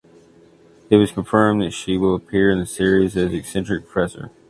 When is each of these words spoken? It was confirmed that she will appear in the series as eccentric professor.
It 0.89 0.95
was 0.95 1.11
confirmed 1.11 1.61
that 1.61 1.73
she 1.73 1.95
will 1.95 2.15
appear 2.15 2.49
in 2.49 2.57
the 2.57 2.65
series 2.65 3.15
as 3.15 3.33
eccentric 3.33 3.87
professor. 3.87 4.31